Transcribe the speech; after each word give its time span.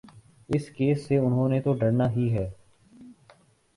اس 0.49 0.69
case 0.69 1.05
سے 1.07 1.17
انہوں 1.17 1.49
نے 1.49 1.61
تو 1.61 1.73
ڈرنا 1.73 2.11
ہی 2.11 2.31
ہے۔ 2.33 2.49